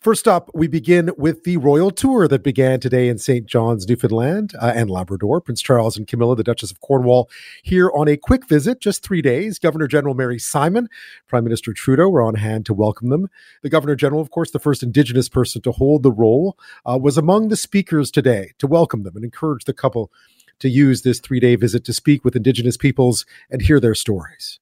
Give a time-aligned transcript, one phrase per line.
[0.00, 3.46] First up, we begin with the royal tour that began today in St.
[3.46, 5.40] John's, Newfoundland uh, and Labrador.
[5.40, 7.28] Prince Charles and Camilla, the Duchess of Cornwall,
[7.62, 9.58] here on a quick visit, just three days.
[9.58, 10.88] Governor General Mary Simon,
[11.26, 13.28] Prime Minister Trudeau were on hand to welcome them.
[13.62, 17.18] The Governor General, of course, the first Indigenous person to hold the role, uh, was
[17.18, 20.10] among the speakers today to welcome them and encourage the couple
[20.58, 24.58] to use this three day visit to speak with Indigenous peoples and hear their stories.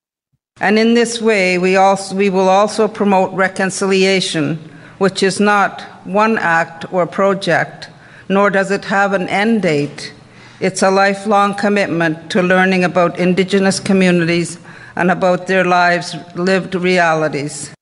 [0.60, 4.58] And in this way, we, also, we will also promote reconciliation,
[4.98, 7.88] which is not one act or project,
[8.28, 10.12] nor does it have an end date.
[10.60, 14.58] It's a lifelong commitment to learning about Indigenous communities
[14.96, 17.73] and about their lives' lived realities.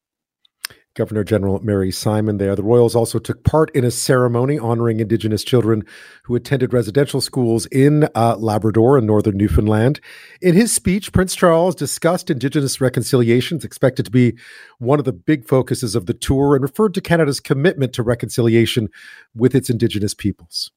[0.94, 2.54] Governor General Mary Simon there.
[2.54, 5.84] The Royals also took part in a ceremony honoring Indigenous children
[6.24, 10.00] who attended residential schools in uh, Labrador and northern Newfoundland.
[10.42, 14.36] In his speech, Prince Charles discussed Indigenous reconciliations, expected to be
[14.78, 18.88] one of the big focuses of the tour, and referred to Canada's commitment to reconciliation
[19.34, 20.70] with its Indigenous peoples.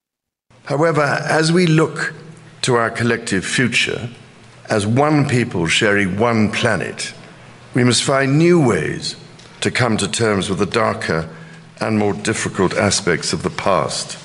[0.64, 2.14] However, as we look
[2.62, 4.10] to our collective future,
[4.70, 7.14] as one people sharing one planet,
[7.74, 9.18] we must find new ways
[9.66, 11.28] to come to terms with the darker
[11.82, 14.16] and more difficult aspects of the past,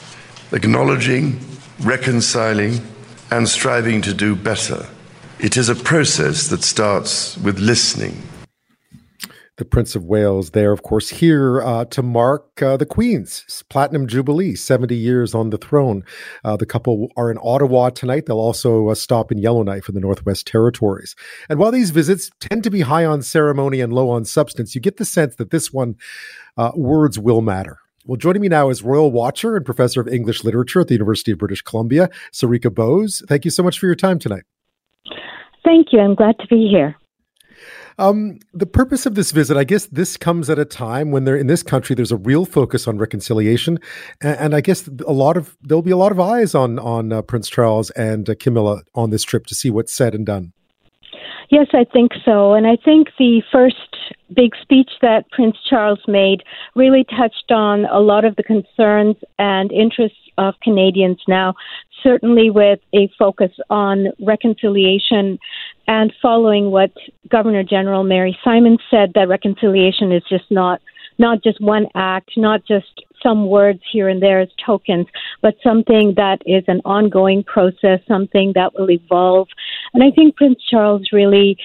[0.53, 1.41] acknowledging,
[1.81, 2.79] reconciling,
[3.31, 4.87] and striving to do better.
[5.39, 8.23] It is a process that starts with listening
[9.61, 14.09] the Prince of Wales there, of course, here uh, to mark uh, the Queen's Platinum
[14.09, 16.03] Jubilee, 70 years on the throne.
[16.43, 18.25] Uh, the couple are in Ottawa tonight.
[18.25, 21.15] They'll also uh, stop in Yellowknife in the Northwest Territories.
[21.51, 24.81] And while these visits tend to be high on ceremony and low on substance, you
[24.81, 25.97] get the sense that this one,
[26.57, 27.81] uh, words will matter.
[28.07, 31.33] Well, joining me now is Royal Watcher and Professor of English Literature at the University
[31.33, 33.23] of British Columbia, Sarika Bose.
[33.29, 34.45] Thank you so much for your time tonight.
[35.63, 36.01] Thank you.
[36.01, 36.97] I'm glad to be here.
[38.01, 41.37] Um, the purpose of this visit, I guess, this comes at a time when there
[41.37, 43.79] in this country there's a real focus on reconciliation,
[44.23, 47.13] and, and I guess a lot of there'll be a lot of eyes on on
[47.13, 50.55] uh, Prince Charles and uh, Camilla on this trip to see what's said and done.
[51.51, 53.77] Yes, I think so, and I think the first
[54.35, 56.43] big speech that Prince Charles made
[56.75, 61.55] really touched on a lot of the concerns and interests of Canadians now,
[62.03, 65.39] certainly with a focus on reconciliation
[65.87, 66.93] and following what
[67.29, 70.81] Governor General Mary Simon said that reconciliation is just not
[71.19, 75.07] not just one act, not just some words here and there as tokens,
[75.43, 79.47] but something that is an ongoing process, something that will evolve.
[79.93, 81.59] And I think Prince Charles really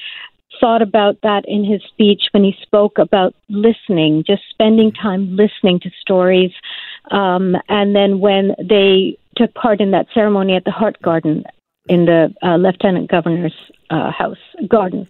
[0.60, 5.80] thought about that in his speech when he spoke about listening, just spending time listening
[5.82, 6.52] to stories.
[7.12, 11.44] Um, and then when they took part in that ceremony at the Heart Garden
[11.88, 13.56] in the uh, Lieutenant Governor's
[13.90, 14.38] uh, house
[14.68, 15.08] garden.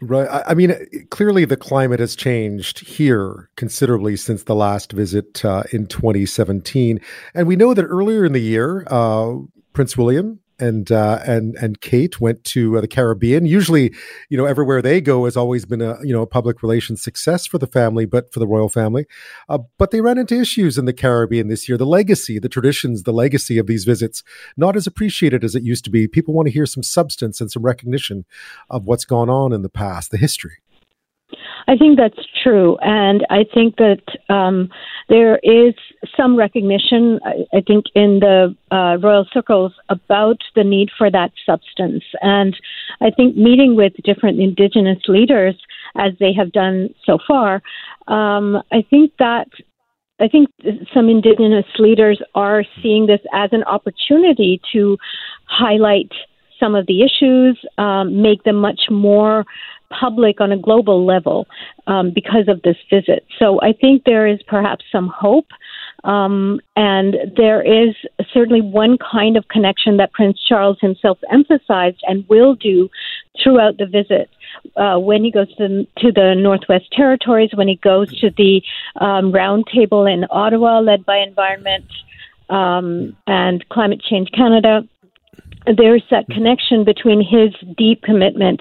[0.00, 0.28] Right.
[0.46, 0.74] I mean,
[1.10, 7.00] clearly the climate has changed here considerably since the last visit uh, in 2017.
[7.34, 9.34] And we know that earlier in the year, uh,
[9.72, 13.46] Prince William and uh, and and Kate went to uh, the Caribbean.
[13.46, 13.94] Usually,
[14.28, 17.46] you know, everywhere they go has always been a you know a public relations success
[17.46, 19.06] for the family, but for the royal family.
[19.48, 21.78] Uh, but they ran into issues in the Caribbean this year.
[21.78, 24.22] The legacy, the traditions, the legacy of these visits
[24.56, 26.08] not as appreciated as it used to be.
[26.08, 28.24] People want to hear some substance and some recognition
[28.70, 30.58] of what's gone on in the past, the history.
[31.68, 34.70] I think that's true, and I think that um,
[35.10, 35.74] there is
[36.16, 41.30] some recognition, I, I think, in the uh, royal circles about the need for that
[41.44, 42.04] substance.
[42.22, 42.56] And
[43.02, 45.56] I think meeting with different Indigenous leaders,
[45.94, 47.62] as they have done so far,
[48.06, 49.48] um, I think that
[50.20, 50.48] I think
[50.94, 54.96] some Indigenous leaders are seeing this as an opportunity to
[55.44, 56.10] highlight
[56.58, 59.44] some of the issues, um, make them much more
[59.90, 61.46] public on a global level
[61.86, 63.24] um, because of this visit.
[63.38, 65.48] So I think there is perhaps some hope.
[66.04, 67.94] Um, and there is
[68.32, 72.88] certainly one kind of connection that Prince Charles himself emphasized and will do
[73.42, 74.30] throughout the visit.
[74.76, 78.62] Uh, when he goes to the, to the Northwest Territories, when he goes to the
[79.00, 81.84] um, roundtable in Ottawa led by Environment
[82.48, 84.82] um, and Climate Change Canada,
[85.76, 88.60] there's that connection between his deep commitment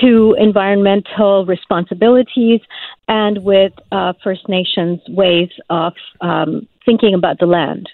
[0.00, 2.60] to environmental responsibilities
[3.08, 7.88] and with uh, First Nations ways of um, thinking about the land.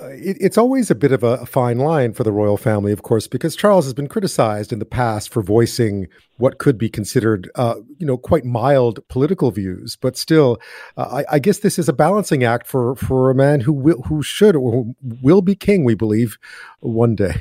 [0.00, 2.92] Uh, it, it's always a bit of a, a, fine line for the royal family,
[2.92, 6.06] of course, because Charles has been criticized in the past for voicing
[6.38, 9.96] what could be considered, uh, you know, quite mild political views.
[10.00, 10.58] But still,
[10.96, 14.02] uh, I, I, guess this is a balancing act for for a man who will,
[14.02, 14.86] who should or
[15.22, 15.84] will be king.
[15.84, 16.38] We believe
[16.80, 17.34] one day.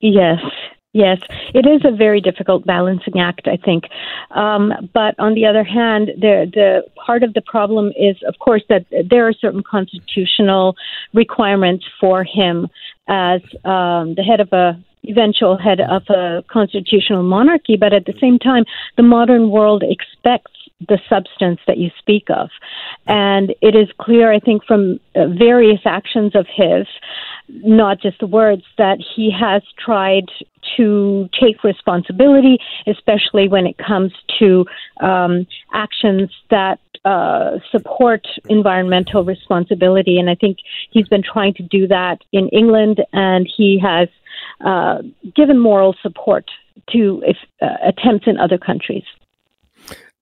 [0.00, 0.38] Yes,
[0.94, 1.18] Yes,
[1.52, 3.86] it is a very difficult balancing act, I think.
[4.30, 8.62] Um, but on the other hand, the, the part of the problem is, of course,
[8.68, 10.76] that there are certain constitutional
[11.12, 12.68] requirements for him
[13.08, 17.76] as um, the head of a eventual head of a constitutional monarchy.
[17.76, 18.64] But at the same time,
[18.96, 20.52] the modern world expects
[20.88, 22.50] the substance that you speak of.
[23.06, 26.86] And it is clear, I think, from uh, various actions of his,
[27.48, 30.28] not just the words, that he has tried
[30.76, 34.64] to take responsibility, especially when it comes to
[35.00, 40.18] um, actions that uh, support environmental responsibility.
[40.18, 40.58] And I think
[40.90, 44.08] he's been trying to do that in England, and he has
[44.60, 44.98] uh,
[45.34, 46.50] given moral support
[46.90, 49.04] to if, uh, attempts in other countries.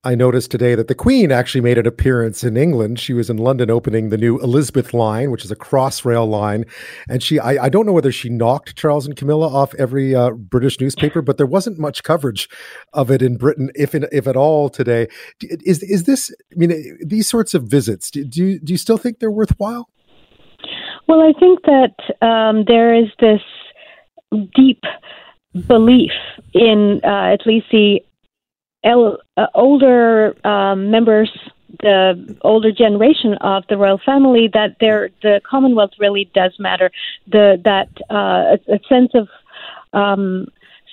[0.05, 2.99] I noticed today that the Queen actually made an appearance in England.
[2.99, 6.65] She was in London opening the new Elizabeth line, which is a crossrail line.
[7.09, 10.31] And she, I, I don't know whether she knocked Charles and Camilla off every uh,
[10.31, 12.49] British newspaper, but there wasn't much coverage
[12.93, 15.07] of it in Britain, if in, if at all, today.
[15.41, 16.35] Is is this?
[16.51, 18.11] I mean, these sorts of visits.
[18.11, 19.89] Do, do you, do you still think they're worthwhile?
[21.07, 23.41] Well, I think that um, there is this
[24.55, 24.83] deep
[25.67, 26.13] belief
[26.55, 28.01] in uh, at least the
[28.85, 31.31] el- uh, older um, members,
[31.81, 36.91] the older generation of the royal family, that the Commonwealth really does matter.
[37.27, 39.29] The that uh, a, a sense of
[39.93, 40.47] um,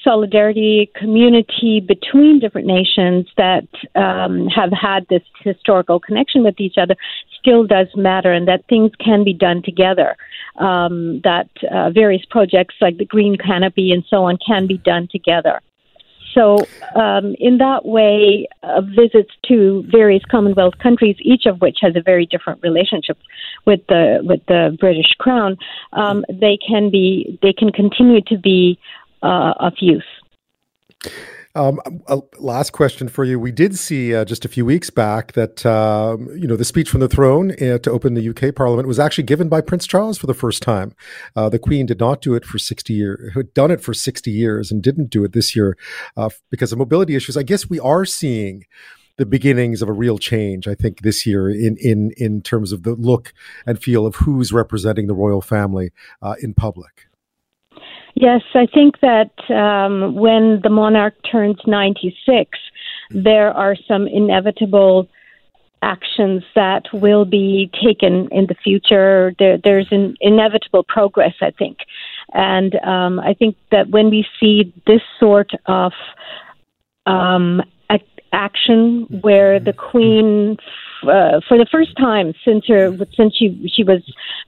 [0.03, 6.95] solidarity, community between different nations that um, have had this historical connection with each other
[7.39, 10.15] still does matter, and that things can be done together.
[10.55, 15.07] Um, that uh, various projects like the Green Canopy and so on can be done
[15.09, 15.61] together.
[16.33, 21.95] So, um, in that way, uh, visits to various Commonwealth countries, each of which has
[21.95, 23.17] a very different relationship
[23.65, 25.57] with the with the British Crown,
[25.93, 28.77] um, they can be they can continue to be
[29.23, 30.03] uh, of use.
[31.55, 31.79] Um,
[32.37, 33.39] last question for you.
[33.39, 36.89] We did see uh, just a few weeks back that um, you know the speech
[36.89, 40.19] from the throne uh, to open the UK Parliament was actually given by Prince Charles
[40.19, 40.93] for the first time.
[41.35, 44.29] Uh, the Queen did not do it for sixty years, had done it for sixty
[44.29, 45.75] years, and didn't do it this year
[46.15, 47.35] uh, because of mobility issues.
[47.35, 48.65] I guess we are seeing
[49.17, 50.67] the beginnings of a real change.
[50.67, 53.33] I think this year in in in terms of the look
[53.65, 55.91] and feel of who's representing the royal family
[56.21, 57.08] uh, in public.
[58.19, 62.59] Yes, I think that um, when the monarch turns 96,
[63.11, 65.07] there are some inevitable
[65.81, 69.33] actions that will be taken in the future.
[69.39, 71.77] There, there's an inevitable progress, I think.
[72.33, 75.93] And um, I think that when we see this sort of
[77.05, 77.61] um,
[78.33, 80.57] action where the Queen
[81.03, 84.01] uh, for the first time since her since she she was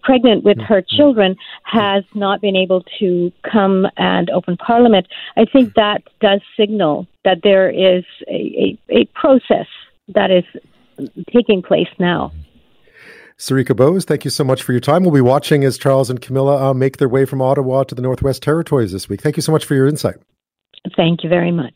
[0.04, 5.08] pregnant with her children has not been able to come and open parliament
[5.38, 9.68] i think that does signal that there is a, a, a process
[10.08, 10.44] that is
[11.34, 12.32] taking place now
[13.38, 15.02] Sarika Bose, thank you so much for your time.
[15.02, 18.02] We'll be watching as Charles and Camilla uh, make their way from Ottawa to the
[18.04, 19.20] Northwest Territories this week.
[19.20, 20.18] Thank you so much for your insight.
[20.96, 21.74] Thank you very much.